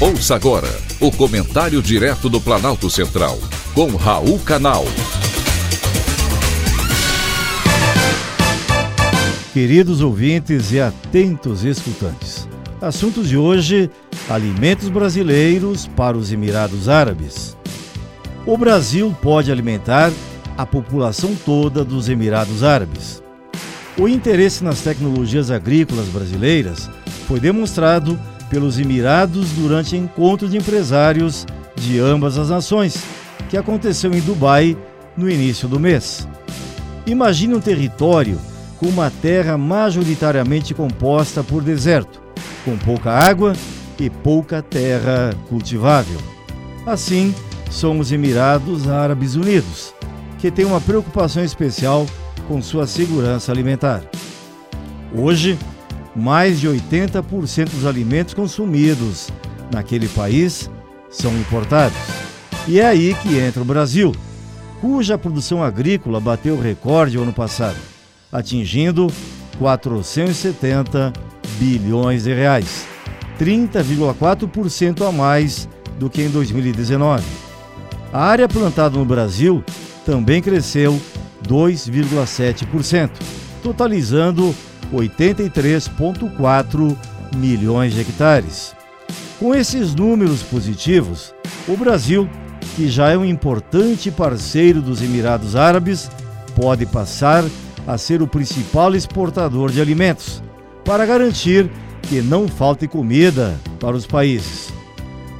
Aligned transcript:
Ouça 0.00 0.36
agora 0.36 0.68
o 1.00 1.10
comentário 1.10 1.82
direto 1.82 2.28
do 2.28 2.40
Planalto 2.40 2.88
Central, 2.88 3.36
com 3.74 3.96
Raul 3.96 4.38
Canal. 4.38 4.84
Queridos 9.52 10.00
ouvintes 10.00 10.70
e 10.70 10.78
atentos 10.78 11.64
escutantes, 11.64 12.48
assuntos 12.80 13.28
de 13.28 13.36
hoje: 13.36 13.90
alimentos 14.30 14.88
brasileiros 14.88 15.88
para 15.88 16.16
os 16.16 16.30
Emirados 16.30 16.88
Árabes. 16.88 17.56
O 18.46 18.56
Brasil 18.56 19.12
pode 19.20 19.50
alimentar 19.50 20.12
a 20.56 20.64
população 20.64 21.34
toda 21.44 21.84
dos 21.84 22.08
Emirados 22.08 22.62
Árabes. 22.62 23.20
O 23.98 24.06
interesse 24.06 24.62
nas 24.62 24.80
tecnologias 24.80 25.50
agrícolas 25.50 26.06
brasileiras 26.06 26.88
foi 27.26 27.40
demonstrado 27.40 28.16
pelos 28.48 28.78
Emirados 28.78 29.50
durante 29.50 29.96
encontro 29.96 30.48
de 30.48 30.56
empresários 30.56 31.46
de 31.76 31.98
ambas 31.98 32.38
as 32.38 32.50
nações, 32.50 33.02
que 33.48 33.56
aconteceu 33.56 34.12
em 34.12 34.20
Dubai 34.20 34.76
no 35.16 35.30
início 35.30 35.68
do 35.68 35.78
mês. 35.80 36.26
Imagine 37.06 37.54
um 37.54 37.60
território 37.60 38.38
com 38.78 38.86
uma 38.86 39.10
terra 39.10 39.56
majoritariamente 39.56 40.74
composta 40.74 41.42
por 41.42 41.62
deserto, 41.62 42.20
com 42.64 42.76
pouca 42.76 43.10
água 43.10 43.54
e 43.98 44.08
pouca 44.08 44.62
terra 44.62 45.34
cultivável. 45.48 46.18
Assim, 46.86 47.34
são 47.70 47.98
os 47.98 48.12
Emirados 48.12 48.88
Árabes 48.88 49.34
Unidos, 49.34 49.92
que 50.38 50.50
têm 50.50 50.64
uma 50.64 50.80
preocupação 50.80 51.42
especial 51.42 52.06
com 52.46 52.62
sua 52.62 52.86
segurança 52.86 53.52
alimentar. 53.52 54.02
Hoje, 55.14 55.58
mais 56.14 56.60
de 56.60 56.68
80% 56.68 57.70
dos 57.70 57.86
alimentos 57.86 58.34
consumidos 58.34 59.28
naquele 59.72 60.08
país 60.08 60.70
são 61.10 61.32
importados. 61.38 61.96
E 62.66 62.80
é 62.80 62.86
aí 62.86 63.14
que 63.22 63.38
entra 63.38 63.62
o 63.62 63.64
Brasil, 63.64 64.14
cuja 64.80 65.18
produção 65.18 65.62
agrícola 65.62 66.20
bateu 66.20 66.60
recorde 66.60 67.16
ano 67.16 67.32
passado, 67.32 67.78
atingindo 68.30 69.06
470 69.58 71.12
bilhões 71.58 72.24
de 72.24 72.34
reais, 72.34 72.86
30,4% 73.38 75.08
a 75.08 75.12
mais 75.12 75.68
do 75.98 76.08
que 76.08 76.22
em 76.22 76.28
2019. 76.28 77.24
A 78.12 78.24
área 78.24 78.48
plantada 78.48 78.98
no 78.98 79.04
Brasil 79.04 79.62
também 80.04 80.40
cresceu 80.40 80.98
2,7%, 81.46 83.10
totalizando 83.62 84.54
83,4 84.92 86.96
milhões 87.36 87.94
de 87.94 88.00
hectares. 88.00 88.74
Com 89.38 89.54
esses 89.54 89.94
números 89.94 90.42
positivos, 90.42 91.32
o 91.66 91.76
Brasil, 91.76 92.28
que 92.74 92.88
já 92.88 93.10
é 93.10 93.16
um 93.16 93.24
importante 93.24 94.10
parceiro 94.10 94.82
dos 94.82 95.00
Emirados 95.02 95.54
Árabes, 95.54 96.10
pode 96.56 96.84
passar 96.86 97.44
a 97.86 97.96
ser 97.96 98.20
o 98.20 98.26
principal 98.26 98.92
exportador 98.94 99.70
de 99.70 99.80
alimentos, 99.80 100.42
para 100.84 101.06
garantir 101.06 101.70
que 102.02 102.20
não 102.20 102.48
falte 102.48 102.88
comida 102.88 103.56
para 103.78 103.96
os 103.96 104.06
países. 104.06 104.72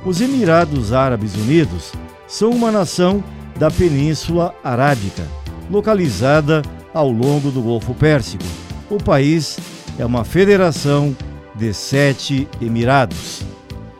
Os 0.05 0.21
Emirados 0.21 0.93
Árabes 0.93 1.35
Unidos 1.35 1.93
são 2.27 2.51
uma 2.51 2.71
nação 2.71 3.25
da 3.59 3.71
Península 3.71 4.55
Arábica, 4.63 5.27
localizada 5.71 6.63
ao 6.95 7.11
longo 7.11 7.51
do 7.51 7.61
Golfo 7.61 7.93
Pérsico 7.95 8.45
o 8.91 8.97
país 8.97 9.59
é 9.99 10.05
uma 10.05 10.25
federação 10.25 11.17
de 11.55 11.75
sete 11.75 12.49
Emirados. 12.61 13.43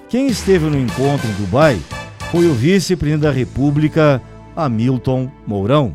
Quem 0.09 0.29
esteve 0.29 0.67
no 0.67 0.79
encontro 0.79 1.29
em 1.29 1.33
Dubai 1.35 1.79
foi 2.31 2.47
o 2.47 2.55
vice-presidente 2.55 3.23
da 3.23 3.31
República, 3.31 4.23
Hamilton 4.57 5.31
Mourão. 5.47 5.95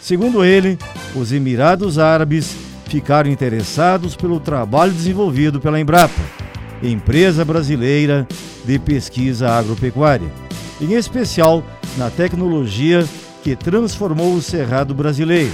Segundo 0.00 0.44
ele, 0.44 0.78
os 1.14 1.32
Emirados 1.32 1.98
Árabes 1.98 2.56
ficaram 2.86 3.30
interessados 3.30 4.16
pelo 4.16 4.40
trabalho 4.40 4.92
desenvolvido 4.92 5.60
pela 5.60 5.80
Embrapa, 5.80 6.20
empresa 6.82 7.44
brasileira 7.44 8.26
de 8.64 8.78
pesquisa 8.78 9.50
agropecuária, 9.50 10.28
em 10.80 10.94
especial 10.94 11.62
na 11.96 12.10
tecnologia 12.10 13.06
que 13.42 13.56
transformou 13.56 14.34
o 14.34 14.42
Cerrado 14.42 14.94
brasileiro, 14.94 15.52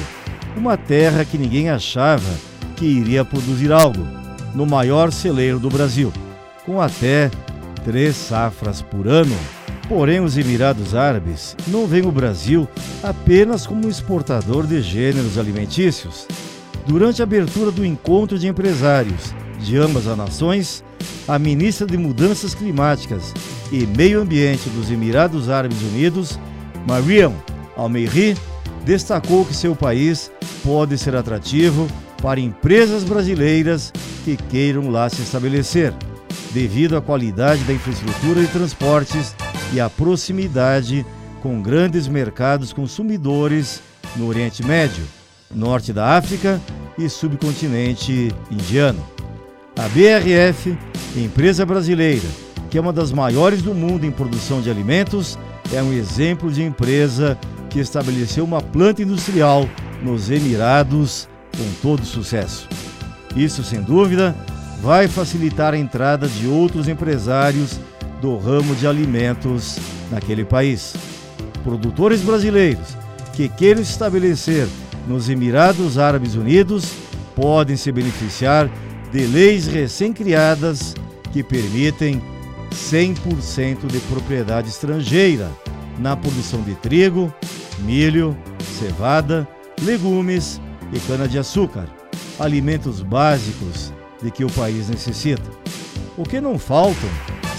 uma 0.57 0.77
terra 0.77 1.25
que 1.25 1.39
ninguém 1.39 1.69
achava 1.71 2.29
que 2.79 2.87
iria 2.87 3.25
produzir 3.25 3.73
algo 3.73 4.07
no 4.55 4.65
maior 4.65 5.11
celeiro 5.11 5.59
do 5.59 5.69
Brasil, 5.69 6.13
com 6.65 6.81
até 6.81 7.29
três 7.85 8.15
safras 8.15 8.81
por 8.81 9.09
ano. 9.09 9.37
Porém, 9.89 10.21
os 10.21 10.39
Emirados 10.39 10.95
Árabes 10.95 11.57
não 11.67 11.87
veem 11.87 12.07
o 12.07 12.13
Brasil 12.13 12.69
apenas 13.03 13.67
como 13.67 13.89
exportador 13.89 14.67
de 14.67 14.81
gêneros 14.81 15.39
alimentícios. 15.39 16.27
Durante 16.87 17.21
a 17.21 17.25
abertura 17.25 17.71
do 17.71 17.85
encontro 17.85 18.39
de 18.39 18.47
empresários 18.47 19.35
de 19.59 19.77
ambas 19.77 20.07
as 20.07 20.17
nações, 20.17 20.85
a 21.27 21.39
ministra 21.39 21.87
de 21.87 21.97
Mudanças 21.97 22.55
Climáticas 22.55 23.35
e 23.73 23.87
Meio 23.87 24.21
Ambiente 24.21 24.69
dos 24.71 24.91
Emirados 24.91 25.51
Árabes 25.51 25.81
Unidos, 25.83 26.39
Mariam 26.87 27.35
Al-Meiri, 27.77 28.37
destacou 28.85 29.45
que 29.45 29.55
seu 29.55 29.75
país 29.75 30.31
pode 30.63 30.97
ser 30.97 31.17
atrativo 31.17 31.89
para 32.23 32.41
empresas 32.41 33.05
brasileiras 33.05 33.93
que 34.25 34.37
queiram 34.37 34.91
lá 34.91 35.09
se 35.09 35.23
estabelecer, 35.23 35.93
devido 36.53 36.97
à 36.97 37.01
qualidade 37.01 37.63
da 37.65 37.73
infraestrutura 37.73 38.41
de 38.41 38.49
transportes 38.49 39.35
e 39.73 39.81
à 39.81 39.89
proximidade 39.89 41.05
com 41.43 41.63
grandes 41.63 42.09
mercados 42.09 42.73
consumidores 42.73 43.81
no 44.17 44.27
Oriente 44.27 44.65
Médio, 44.65 45.05
Norte 45.55 45.93
da 45.93 46.17
África 46.17 46.61
e 46.99 47.09
subcontinente 47.09 48.35
indiano. 48.51 49.05
A 49.77 49.89
BRF, 49.89 50.77
empresa 51.17 51.65
brasileira, 51.65 52.27
que 52.69 52.77
é 52.77 52.81
uma 52.81 52.93
das 52.93 53.13
maiores 53.13 53.63
do 53.63 53.73
mundo 53.75 54.05
em 54.05 54.11
produção 54.11 54.61
de 54.61 54.71
alimentos, 54.71 55.39
é 55.73 55.83
um 55.83 55.93
exemplo 55.93 56.51
de 56.51 56.63
empresa 56.63 57.39
que 57.71 57.79
estabeleceu 57.79 58.45
uma 58.45 58.61
planta 58.61 59.03
industrial 59.03 59.69
nos 60.03 60.31
Emirados 60.31 61.29
com 61.59 61.65
todo 61.83 62.07
sucesso. 62.07 62.69
Isso, 63.37 63.63
sem 63.63 63.83
dúvida, 63.83 64.35
vai 64.81 65.09
facilitar 65.09 65.75
a 65.75 65.79
entrada 65.79 66.29
de 66.29 66.47
outros 66.47 66.89
empresários 66.89 67.79
do 68.21 68.39
ramo 68.39 68.75
de 68.77 68.87
alimentos 68.87 69.79
naquele 70.11 70.45
país. 70.45 70.95
Produtores 71.63 72.23
brasileiros 72.23 72.97
que 73.35 73.49
queiram 73.49 73.83
estabelecer 73.83 74.67
nos 75.07 75.29
Emirados 75.29 75.99
Árabes 75.99 76.35
Unidos 76.35 76.93
podem 77.35 77.77
se 77.77 77.91
beneficiar 77.93 78.71
de 79.13 79.27
leis 79.27 79.67
recém-criadas 79.67 80.95
que 81.33 81.43
permitem 81.43 82.21
100% 82.71 83.87
de 83.87 83.99
propriedade 84.01 84.69
estrangeira 84.69 85.51
na 85.99 86.17
produção 86.17 86.63
de 86.63 86.75
trigo, 86.75 87.33
milho, 87.81 88.37
cevada, 88.79 89.49
legumes 89.83 90.61
e 90.93 91.01
cana-de-açúcar, 91.01 91.89
alimentos 92.39 93.03
básicos 93.03 93.93
de 94.23 94.31
que 94.31 94.45
o 94.45 94.51
país 94.51 94.89
necessita. 94.89 95.51
O 96.17 96.25
que 96.25 96.41
não 96.41 96.59
faltam 96.59 97.09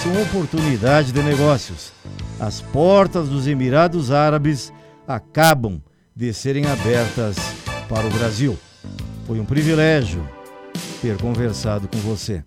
são 0.03 0.21
oportunidades 0.21 1.11
de 1.11 1.21
negócios. 1.21 1.91
As 2.39 2.61
portas 2.61 3.27
dos 3.27 3.47
Emirados 3.47 4.11
Árabes 4.11 4.71
acabam 5.07 5.81
de 6.15 6.33
serem 6.33 6.65
abertas 6.65 7.37
para 7.87 8.07
o 8.07 8.09
Brasil. 8.09 8.57
Foi 9.25 9.39
um 9.39 9.45
privilégio 9.45 10.27
ter 11.01 11.17
conversado 11.17 11.87
com 11.87 11.97
você. 11.99 12.43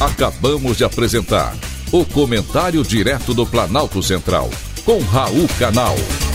Acabamos 0.00 0.78
de 0.78 0.84
apresentar 0.84 1.54
o 1.92 2.06
Comentário 2.06 2.82
Direto 2.82 3.34
do 3.34 3.44
Planalto 3.44 4.02
Central 4.02 4.48
com 4.84 5.00
Raul 5.00 5.46
Canal. 5.58 6.29